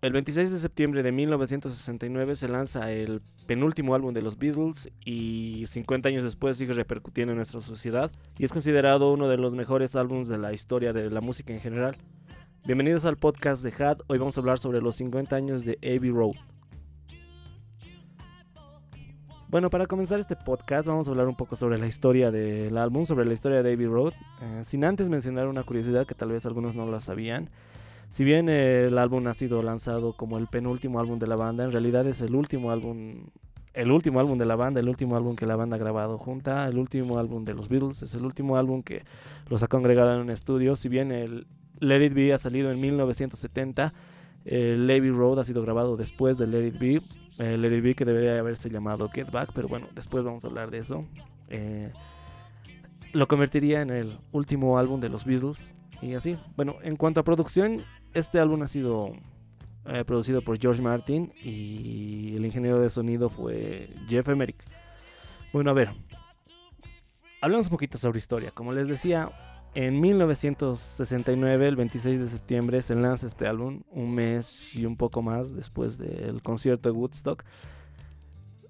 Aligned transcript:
El 0.00 0.12
26 0.12 0.52
de 0.52 0.58
septiembre 0.60 1.02
de 1.02 1.10
1969 1.10 2.36
se 2.36 2.46
lanza 2.46 2.92
el 2.92 3.20
penúltimo 3.48 3.96
álbum 3.96 4.14
de 4.14 4.22
los 4.22 4.38
Beatles 4.38 4.88
y 5.04 5.64
50 5.66 6.08
años 6.08 6.22
después 6.22 6.56
sigue 6.56 6.72
repercutiendo 6.72 7.32
en 7.32 7.38
nuestra 7.38 7.60
sociedad 7.60 8.12
y 8.38 8.44
es 8.44 8.52
considerado 8.52 9.12
uno 9.12 9.28
de 9.28 9.36
los 9.38 9.54
mejores 9.54 9.96
álbumes 9.96 10.28
de 10.28 10.38
la 10.38 10.52
historia 10.52 10.92
de 10.92 11.10
la 11.10 11.20
música 11.20 11.52
en 11.52 11.58
general. 11.58 11.96
Bienvenidos 12.64 13.06
al 13.06 13.16
podcast 13.16 13.64
de 13.64 13.72
Had, 13.84 13.98
hoy 14.06 14.18
vamos 14.18 14.36
a 14.36 14.40
hablar 14.40 14.60
sobre 14.60 14.80
los 14.80 14.94
50 14.94 15.34
años 15.34 15.64
de 15.64 15.78
Abbey 15.82 16.10
Road. 16.10 16.36
Bueno, 19.48 19.68
para 19.68 19.86
comenzar 19.86 20.20
este 20.20 20.36
podcast 20.36 20.86
vamos 20.86 21.08
a 21.08 21.10
hablar 21.10 21.26
un 21.26 21.34
poco 21.34 21.56
sobre 21.56 21.76
la 21.76 21.88
historia 21.88 22.30
del 22.30 22.78
álbum, 22.78 23.04
sobre 23.04 23.24
la 23.24 23.34
historia 23.34 23.64
de 23.64 23.72
Abbey 23.72 23.86
Road, 23.86 24.12
eh, 24.42 24.60
sin 24.62 24.84
antes 24.84 25.08
mencionar 25.08 25.48
una 25.48 25.64
curiosidad 25.64 26.06
que 26.06 26.14
tal 26.14 26.30
vez 26.30 26.46
algunos 26.46 26.76
no 26.76 26.88
la 26.88 27.00
sabían. 27.00 27.50
Si 28.08 28.24
bien 28.24 28.48
el 28.48 28.96
álbum 28.98 29.26
ha 29.26 29.34
sido 29.34 29.62
lanzado 29.62 30.14
como 30.14 30.38
el 30.38 30.46
penúltimo 30.46 30.98
álbum 30.98 31.18
de 31.18 31.26
la 31.26 31.36
banda, 31.36 31.64
en 31.64 31.72
realidad 31.72 32.06
es 32.06 32.22
el 32.22 32.34
último 32.34 32.70
álbum, 32.70 33.26
el 33.74 33.90
último 33.90 34.18
álbum 34.18 34.38
de 34.38 34.46
la 34.46 34.56
banda, 34.56 34.80
el 34.80 34.88
último 34.88 35.16
álbum 35.16 35.36
que 35.36 35.46
la 35.46 35.56
banda 35.56 35.76
ha 35.76 35.78
grabado 35.78 36.16
junta, 36.16 36.66
el 36.66 36.78
último 36.78 37.18
álbum 37.18 37.44
de 37.44 37.54
los 37.54 37.68
Beatles, 37.68 38.02
es 38.02 38.14
el 38.14 38.24
último 38.24 38.56
álbum 38.56 38.82
que 38.82 39.04
los 39.50 39.62
ha 39.62 39.68
congregado 39.68 40.14
en 40.14 40.20
un 40.20 40.30
estudio. 40.30 40.74
Si 40.74 40.88
bien 40.88 41.12
el 41.12 41.46
Let 41.80 42.06
It 42.06 42.14
Be 42.14 42.32
ha 42.32 42.38
salido 42.38 42.70
en 42.72 42.80
1970, 42.80 43.92
el 44.46 44.86
Levy 44.86 45.10
Road 45.10 45.40
ha 45.40 45.44
sido 45.44 45.62
grabado 45.62 45.96
después 45.96 46.38
de 46.38 46.46
Let 46.46 46.66
It 46.66 46.78
Be, 46.78 47.02
el 47.38 47.60
Let 47.60 47.76
It 47.76 47.84
Be 47.84 47.94
que 47.94 48.06
debería 48.06 48.38
haberse 48.38 48.70
llamado 48.70 49.10
Get 49.10 49.30
Back, 49.30 49.50
pero 49.54 49.68
bueno, 49.68 49.86
después 49.94 50.24
vamos 50.24 50.44
a 50.44 50.48
hablar 50.48 50.70
de 50.70 50.78
eso. 50.78 51.04
Eh, 51.48 51.92
lo 53.12 53.28
convertiría 53.28 53.82
en 53.82 53.90
el 53.90 54.18
último 54.32 54.78
álbum 54.78 55.00
de 55.00 55.08
los 55.08 55.24
Beatles 55.24 55.74
y 56.00 56.14
así. 56.14 56.38
Bueno, 56.56 56.76
en 56.82 56.96
cuanto 56.96 57.20
a 57.20 57.24
producción, 57.24 57.82
este 58.18 58.40
álbum 58.40 58.62
ha 58.62 58.66
sido 58.66 59.12
eh, 59.86 60.04
producido 60.04 60.42
por 60.42 60.58
George 60.58 60.82
Martin 60.82 61.32
y 61.42 62.34
el 62.36 62.44
ingeniero 62.44 62.80
de 62.80 62.90
sonido 62.90 63.30
fue 63.30 63.90
Jeff 64.08 64.28
Emerick. 64.28 64.62
Bueno, 65.52 65.70
a 65.70 65.74
ver, 65.74 65.90
hablamos 67.40 67.66
un 67.66 67.70
poquito 67.70 67.96
sobre 67.96 68.18
historia. 68.18 68.50
Como 68.50 68.72
les 68.72 68.88
decía, 68.88 69.30
en 69.74 70.00
1969, 70.00 71.68
el 71.68 71.76
26 71.76 72.20
de 72.20 72.28
septiembre, 72.28 72.82
se 72.82 72.94
lanza 72.94 73.26
este 73.26 73.46
álbum, 73.46 73.82
un 73.90 74.14
mes 74.14 74.74
y 74.76 74.84
un 74.84 74.96
poco 74.96 75.22
más 75.22 75.54
después 75.54 75.98
del 75.98 76.42
concierto 76.42 76.90
de 76.90 76.98
Woodstock. 76.98 77.44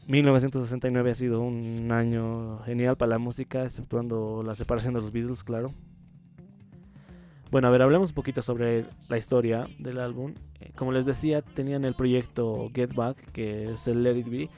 1969 0.07 1.11
ha 1.11 1.15
sido 1.15 1.41
un 1.41 1.91
año 1.93 2.61
genial 2.61 2.97
para 2.97 3.11
la 3.11 3.19
música, 3.19 3.65
exceptuando 3.65 4.43
la 4.43 4.55
separación 4.55 4.95
de 4.95 5.01
los 5.01 5.13
Beatles, 5.13 5.45
claro. 5.45 5.71
Bueno, 7.51 7.69
a 7.69 7.71
ver, 7.71 7.81
hablemos 7.81 8.11
un 8.11 8.15
poquito 8.15 8.43
sobre 8.43 8.85
la 9.09 9.17
historia 9.17 9.67
del 9.79 10.01
álbum. 10.01 10.35
Eh, 10.61 10.71
como 10.77 10.93
les 10.93 11.07
decía, 11.07 11.41
tenían 11.41 11.87
el 11.87 11.95
proyecto 11.95 12.71
Get 12.75 12.95
Back, 12.95 13.33
que 13.33 13.73
es 13.73 13.87
el 13.87 14.03
Let 14.03 14.19
It 14.19 14.29
Be, 14.29 14.51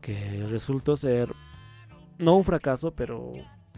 que 0.00 0.44
resultó 0.48 0.96
ser 0.96 1.32
no 2.18 2.36
un 2.36 2.42
fracaso, 2.42 2.90
pero 2.96 3.32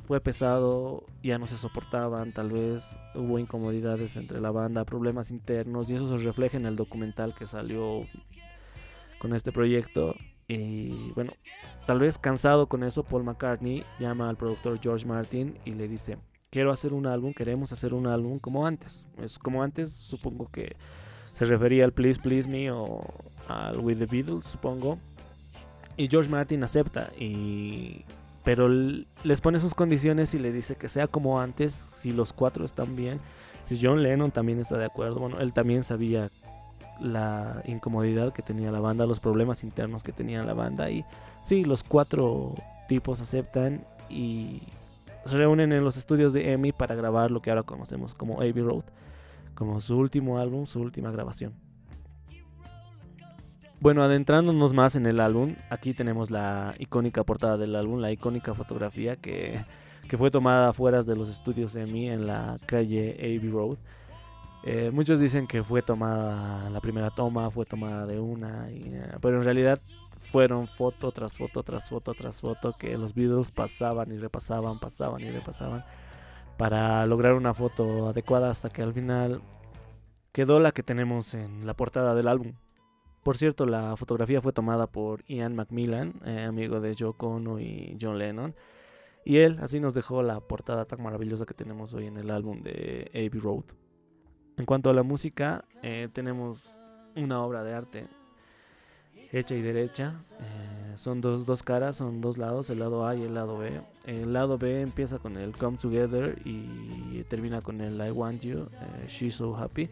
fue 0.06 0.22
pesado, 0.22 1.04
ya 1.22 1.38
no 1.38 1.46
se 1.46 1.58
soportaban, 1.58 2.32
tal 2.32 2.50
vez 2.50 2.96
hubo 3.14 3.38
incomodidades 3.38 4.16
entre 4.16 4.40
la 4.40 4.50
banda, 4.50 4.86
problemas 4.86 5.30
internos, 5.30 5.90
y 5.90 5.94
eso 5.94 6.08
se 6.08 6.24
refleja 6.24 6.56
en 6.56 6.64
el 6.64 6.74
documental 6.74 7.34
que 7.34 7.46
salió 7.46 8.06
con 9.18 9.34
este 9.34 9.52
proyecto. 9.52 10.14
Y 10.48 11.12
bueno, 11.12 11.34
tal 11.86 12.00
vez 12.00 12.16
cansado 12.16 12.66
con 12.66 12.82
eso, 12.82 13.04
Paul 13.04 13.24
McCartney 13.24 13.84
llama 14.00 14.30
al 14.30 14.36
productor 14.36 14.80
George 14.80 15.06
Martin 15.06 15.58
y 15.66 15.72
le 15.72 15.86
dice, 15.86 16.16
quiero 16.52 16.70
hacer 16.70 16.92
un 16.92 17.06
álbum, 17.06 17.32
queremos 17.32 17.72
hacer 17.72 17.94
un 17.94 18.06
álbum 18.06 18.38
como 18.38 18.66
antes. 18.66 19.06
Es 19.20 19.38
como 19.38 19.62
antes, 19.62 19.90
supongo 19.90 20.50
que 20.52 20.76
se 21.32 21.46
refería 21.46 21.84
al 21.84 21.92
Please 21.92 22.20
Please 22.20 22.48
Me 22.48 22.70
o 22.70 23.00
al 23.48 23.78
With 23.80 23.98
the 23.98 24.06
Beatles, 24.06 24.44
supongo. 24.44 24.98
Y 25.96 26.08
George 26.08 26.30
Martin 26.30 26.62
acepta 26.62 27.10
y 27.18 28.04
pero 28.44 28.68
les 28.68 29.40
pone 29.40 29.60
sus 29.60 29.74
condiciones 29.74 30.34
y 30.34 30.38
le 30.38 30.52
dice 30.52 30.74
que 30.74 30.88
sea 30.88 31.06
como 31.06 31.40
antes, 31.40 31.72
si 31.72 32.12
los 32.12 32.32
cuatro 32.32 32.64
están 32.64 32.96
bien. 32.96 33.20
Si 33.64 33.78
John 33.80 34.02
Lennon 34.02 34.30
también 34.30 34.60
está 34.60 34.76
de 34.76 34.84
acuerdo, 34.84 35.20
bueno, 35.20 35.40
él 35.40 35.52
también 35.52 35.84
sabía 35.84 36.28
la 37.00 37.62
incomodidad 37.64 38.32
que 38.32 38.42
tenía 38.42 38.70
la 38.70 38.80
banda, 38.80 39.06
los 39.06 39.20
problemas 39.20 39.64
internos 39.64 40.02
que 40.02 40.12
tenía 40.12 40.42
la 40.42 40.52
banda 40.52 40.90
y 40.90 41.04
sí, 41.44 41.64
los 41.64 41.82
cuatro 41.82 42.54
tipos 42.88 43.20
aceptan 43.20 43.86
y 44.10 44.62
se 45.24 45.36
reúnen 45.36 45.72
en 45.72 45.84
los 45.84 45.96
estudios 45.96 46.32
de 46.32 46.52
EMI 46.52 46.72
para 46.72 46.94
grabar 46.94 47.30
lo 47.30 47.40
que 47.40 47.50
ahora 47.50 47.62
conocemos 47.62 48.14
como 48.14 48.40
Abbey 48.40 48.62
Road, 48.62 48.84
como 49.54 49.80
su 49.80 49.96
último 49.96 50.38
álbum, 50.38 50.66
su 50.66 50.80
última 50.80 51.10
grabación. 51.10 51.54
Bueno, 53.82 54.04
adentrándonos 54.04 54.72
más 54.72 54.94
en 54.94 55.06
el 55.06 55.18
álbum, 55.18 55.56
aquí 55.68 55.92
tenemos 55.92 56.30
la 56.30 56.74
icónica 56.78 57.24
portada 57.24 57.58
del 57.58 57.74
álbum, 57.74 57.98
la 57.98 58.12
icónica 58.12 58.54
fotografía 58.54 59.16
que, 59.16 59.64
fue 60.16 60.30
tomada 60.30 60.68
afuera 60.68 61.02
de 61.02 61.16
los 61.16 61.28
estudios 61.28 61.74
EMI 61.74 62.10
en 62.10 62.26
la 62.26 62.58
calle 62.66 63.16
Abbey 63.18 63.50
Road. 63.50 63.78
Eh, 64.64 64.90
muchos 64.92 65.18
dicen 65.18 65.48
que 65.48 65.64
fue 65.64 65.82
tomada 65.82 66.70
la 66.70 66.80
primera 66.80 67.10
toma, 67.10 67.50
fue 67.50 67.64
tomada 67.64 68.06
de 68.06 68.20
una, 68.20 68.70
eh, 68.70 69.16
pero 69.20 69.38
en 69.38 69.42
realidad 69.42 69.80
fueron 70.22 70.66
foto 70.66 71.10
tras 71.12 71.36
foto 71.36 71.62
tras 71.62 71.88
foto 71.88 72.14
tras 72.14 72.40
foto 72.40 72.74
que 72.78 72.96
los 72.96 73.14
Beatles 73.14 73.50
pasaban 73.50 74.12
y 74.12 74.16
repasaban, 74.16 74.78
pasaban 74.78 75.20
y 75.20 75.30
repasaban 75.30 75.84
para 76.56 77.04
lograr 77.06 77.34
una 77.34 77.54
foto 77.54 78.08
adecuada 78.08 78.50
hasta 78.50 78.70
que 78.70 78.82
al 78.82 78.94
final 78.94 79.42
quedó 80.32 80.60
la 80.60 80.72
que 80.72 80.82
tenemos 80.82 81.34
en 81.34 81.66
la 81.66 81.74
portada 81.74 82.14
del 82.14 82.28
álbum. 82.28 82.54
Por 83.22 83.36
cierto, 83.36 83.66
la 83.66 83.96
fotografía 83.96 84.40
fue 84.40 84.52
tomada 84.52 84.86
por 84.86 85.24
Ian 85.26 85.54
Macmillan, 85.54 86.14
eh, 86.24 86.44
amigo 86.44 86.80
de 86.80 86.94
Joe 86.98 87.14
Ono 87.18 87.60
y 87.60 87.96
John 88.00 88.18
Lennon. 88.18 88.54
Y 89.24 89.38
él 89.38 89.58
así 89.60 89.78
nos 89.78 89.94
dejó 89.94 90.22
la 90.22 90.40
portada 90.40 90.84
tan 90.84 91.02
maravillosa 91.02 91.46
que 91.46 91.54
tenemos 91.54 91.94
hoy 91.94 92.06
en 92.06 92.16
el 92.16 92.30
álbum 92.30 92.62
de 92.62 93.10
Abbey 93.14 93.40
Road. 93.40 93.64
En 94.56 94.66
cuanto 94.66 94.90
a 94.90 94.94
la 94.94 95.02
música, 95.02 95.64
eh, 95.82 96.08
tenemos 96.12 96.76
una 97.14 97.42
obra 97.42 97.62
de 97.62 97.74
arte 97.74 98.08
hecha 99.32 99.54
y 99.54 99.62
derecha. 99.62 100.14
Eh, 100.40 100.96
son 100.96 101.20
dos, 101.20 101.46
dos 101.46 101.62
caras, 101.62 101.96
son 101.96 102.20
dos 102.20 102.38
lados, 102.38 102.70
el 102.70 102.78
lado 102.78 103.06
A 103.06 103.16
y 103.16 103.22
el 103.22 103.34
lado 103.34 103.58
B. 103.58 103.80
El 104.06 104.32
lado 104.32 104.58
B 104.58 104.82
empieza 104.82 105.18
con 105.18 105.36
el 105.36 105.56
Come 105.56 105.78
Together 105.78 106.40
y 106.44 107.22
termina 107.24 107.60
con 107.60 107.80
el 107.80 107.94
I 108.06 108.10
Want 108.10 108.42
You, 108.42 108.68
eh, 108.72 109.06
She's 109.08 109.36
So 109.36 109.56
Happy. 109.56 109.88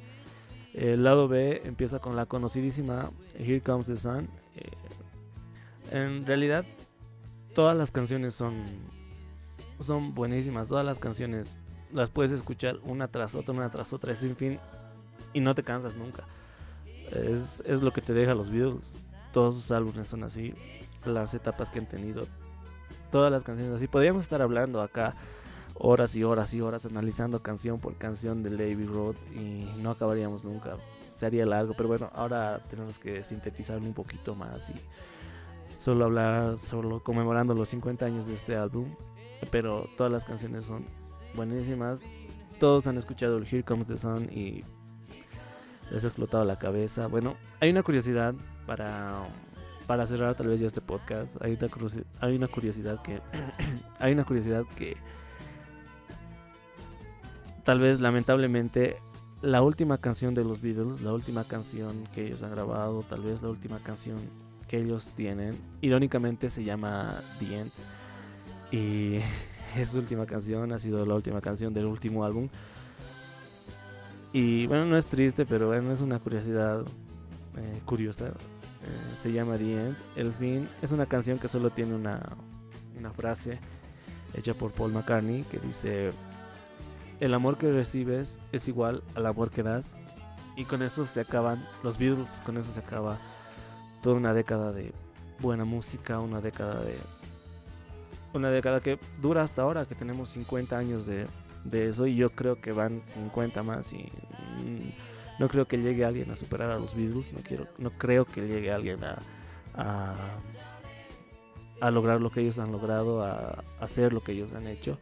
El 0.74 1.02
lado 1.02 1.26
B 1.26 1.62
empieza 1.64 1.98
con 1.98 2.14
la 2.16 2.26
conocidísima 2.26 3.10
Here 3.36 3.60
Comes 3.60 3.86
the 3.86 3.96
Sun. 3.96 4.28
en 5.90 6.26
realidad, 6.26 6.64
todas 7.54 7.76
las 7.76 7.90
canciones 7.90 8.34
son, 8.34 8.62
son 9.80 10.14
buenísimas. 10.14 10.68
Todas 10.68 10.86
las 10.86 10.98
canciones 10.98 11.56
las 11.92 12.10
puedes 12.10 12.30
escuchar 12.32 12.78
una 12.84 13.08
tras 13.08 13.34
otra, 13.34 13.54
una 13.54 13.70
tras 13.70 13.92
otra, 13.92 14.14
sin 14.14 14.36
fin, 14.36 14.58
y 15.32 15.40
no 15.40 15.54
te 15.54 15.62
cansas 15.62 15.96
nunca. 15.96 16.24
Es, 17.12 17.62
es 17.66 17.82
lo 17.82 17.92
que 17.92 18.00
te 18.00 18.12
deja 18.12 18.34
los 18.34 18.50
Beatles. 18.50 18.94
Todos 19.32 19.54
sus 19.54 19.70
álbumes 19.70 20.08
son 20.08 20.24
así, 20.24 20.54
las 21.04 21.34
etapas 21.34 21.70
que 21.70 21.78
han 21.78 21.88
tenido, 21.88 22.26
todas 23.10 23.30
las 23.30 23.44
canciones 23.44 23.74
así. 23.74 23.86
Podríamos 23.86 24.24
estar 24.24 24.42
hablando 24.42 24.80
acá 24.80 25.14
horas 25.74 26.14
y 26.14 26.24
horas 26.24 26.52
y 26.52 26.60
horas 26.60 26.84
analizando 26.84 27.42
canción 27.42 27.80
por 27.80 27.96
canción 27.96 28.42
de 28.42 28.50
Lady 28.50 28.84
Road 28.84 29.16
y 29.34 29.66
no 29.82 29.90
acabaríamos 29.90 30.44
nunca. 30.44 30.76
Sería 31.08 31.46
largo, 31.46 31.74
pero 31.76 31.88
bueno, 31.88 32.10
ahora 32.14 32.60
tenemos 32.70 32.98
que 32.98 33.22
sintetizar 33.22 33.78
un 33.78 33.92
poquito 33.92 34.34
más 34.34 34.70
y 34.70 34.74
solo 35.76 36.06
hablar, 36.06 36.58
solo 36.58 37.02
conmemorando 37.02 37.54
los 37.54 37.68
50 37.70 38.04
años 38.04 38.26
de 38.26 38.34
este 38.34 38.56
álbum. 38.56 38.94
Pero 39.50 39.88
todas 39.96 40.12
las 40.12 40.24
canciones 40.24 40.66
son 40.66 40.84
buenísimas. 41.34 42.00
Todos 42.58 42.86
han 42.86 42.98
escuchado 42.98 43.38
el 43.38 43.46
Here 43.46 43.62
Comes 43.62 43.86
the 43.86 43.96
Sun 43.96 44.30
y 44.30 44.64
les 45.90 46.04
ha 46.04 46.08
explotado 46.08 46.44
la 46.44 46.58
cabeza. 46.58 47.06
Bueno, 47.06 47.36
hay 47.60 47.70
una 47.70 47.82
curiosidad 47.82 48.34
para, 48.70 49.26
para 49.88 50.06
cerrar 50.06 50.36
tal 50.36 50.46
vez 50.46 50.60
ya 50.60 50.68
este 50.68 50.80
podcast. 50.80 51.28
Hay 51.42 51.58
una, 51.60 51.68
hay 52.20 52.36
una 52.36 52.46
curiosidad 52.46 53.02
que 53.02 53.20
hay 53.98 54.12
una 54.12 54.22
curiosidad 54.22 54.64
que 54.76 54.96
tal 57.64 57.80
vez 57.80 57.98
lamentablemente 57.98 58.96
la 59.42 59.60
última 59.62 59.98
canción 59.98 60.34
de 60.34 60.44
los 60.44 60.60
Beatles, 60.60 61.00
la 61.00 61.12
última 61.12 61.42
canción 61.42 62.06
que 62.14 62.28
ellos 62.28 62.44
han 62.44 62.52
grabado, 62.52 63.02
tal 63.02 63.22
vez 63.22 63.42
la 63.42 63.48
última 63.48 63.80
canción 63.80 64.18
que 64.68 64.78
ellos 64.78 65.08
tienen, 65.16 65.58
irónicamente 65.80 66.48
se 66.48 66.62
llama 66.62 67.16
The 67.40 67.58
End. 67.58 67.72
Y 68.70 69.16
es 69.76 69.88
su 69.88 69.98
última 69.98 70.26
canción, 70.26 70.70
ha 70.70 70.78
sido 70.78 71.04
la 71.04 71.16
última 71.16 71.40
canción 71.40 71.74
del 71.74 71.86
último 71.86 72.24
álbum. 72.24 72.48
Y 74.32 74.68
bueno, 74.68 74.84
no 74.84 74.96
es 74.96 75.06
triste, 75.06 75.44
pero 75.44 75.66
bueno, 75.66 75.90
es 75.90 76.02
una 76.02 76.20
curiosidad 76.20 76.84
eh, 77.60 77.80
curiosa. 77.84 78.26
Eh, 78.26 79.16
se 79.20 79.32
llama 79.32 79.56
The 79.56 79.86
End. 79.86 79.96
El 80.16 80.32
fin 80.32 80.68
es 80.82 80.92
una 80.92 81.06
canción 81.06 81.38
que 81.38 81.48
solo 81.48 81.70
tiene 81.70 81.94
una, 81.94 82.20
una 82.98 83.10
frase 83.12 83.58
hecha 84.34 84.54
por 84.54 84.70
Paul 84.72 84.92
McCartney 84.92 85.42
que 85.44 85.58
dice, 85.58 86.12
el 87.20 87.34
amor 87.34 87.58
que 87.58 87.70
recibes 87.70 88.40
es 88.52 88.68
igual 88.68 89.02
al 89.14 89.26
amor 89.26 89.50
que 89.50 89.62
das 89.62 89.94
Y 90.56 90.64
con 90.64 90.82
eso 90.82 91.04
se 91.06 91.20
acaban 91.20 91.66
los 91.82 91.98
Beatles, 91.98 92.40
con 92.44 92.56
eso 92.56 92.72
se 92.72 92.80
acaba 92.80 93.18
toda 94.02 94.16
una 94.16 94.32
década 94.32 94.72
de 94.72 94.92
buena 95.40 95.64
música, 95.64 96.20
una 96.20 96.40
década 96.40 96.82
de... 96.82 96.96
Una 98.32 98.50
década 98.50 98.80
que 98.80 98.98
dura 99.20 99.42
hasta 99.42 99.62
ahora, 99.62 99.86
que 99.86 99.96
tenemos 99.96 100.28
50 100.30 100.78
años 100.78 101.04
de, 101.04 101.26
de 101.64 101.88
eso 101.88 102.06
y 102.06 102.14
yo 102.14 102.30
creo 102.30 102.60
que 102.60 102.72
van 102.72 103.02
50 103.08 103.62
más 103.64 103.92
y 103.92 103.98
mm, 103.98 105.09
no 105.40 105.48
creo 105.48 105.66
que 105.66 105.78
llegue 105.78 106.04
alguien 106.04 106.30
a 106.30 106.36
superar 106.36 106.70
a 106.70 106.78
los 106.78 106.94
Beatles, 106.94 107.32
no 107.32 107.40
quiero 107.42 107.66
no 107.78 107.90
creo 107.90 108.26
que 108.26 108.42
llegue 108.42 108.70
alguien 108.70 109.02
a, 109.02 109.18
a, 109.74 110.14
a 111.80 111.90
lograr 111.90 112.20
lo 112.20 112.30
que 112.30 112.42
ellos 112.42 112.58
han 112.58 112.70
logrado, 112.70 113.22
a, 113.22 113.64
hacer 113.80 114.12
lo 114.12 114.20
que 114.20 114.32
ellos 114.32 114.52
han 114.52 114.66
hecho. 114.66 114.98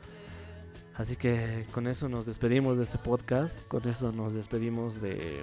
Así 0.94 1.16
que 1.16 1.66
con 1.72 1.88
eso 1.88 2.08
nos 2.08 2.24
despedimos 2.24 2.76
de 2.76 2.84
este 2.84 2.98
podcast, 2.98 3.66
con 3.66 3.88
eso 3.88 4.12
nos 4.12 4.32
despedimos 4.32 5.02
de 5.02 5.42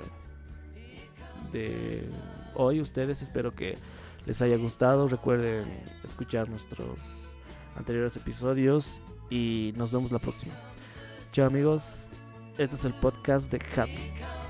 de 1.51 2.09
hoy 2.55 2.79
ustedes, 2.79 3.21
espero 3.21 3.51
que 3.51 3.77
les 4.25 4.41
haya 4.41 4.55
gustado, 4.55 5.09
recuerden 5.09 5.65
escuchar 6.05 6.47
nuestros 6.47 7.35
anteriores 7.75 8.15
episodios 8.15 9.01
y 9.29 9.73
nos 9.75 9.91
vemos 9.91 10.13
la 10.13 10.19
próxima. 10.19 10.53
Chao 11.33 11.47
amigos, 11.47 12.07
este 12.57 12.77
es 12.77 12.85
el 12.85 12.93
podcast 12.93 13.51
de 13.51 13.59
Happy. 13.75 14.44